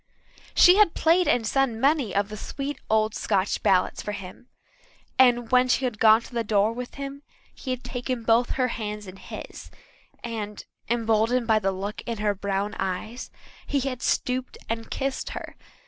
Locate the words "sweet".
2.35-2.79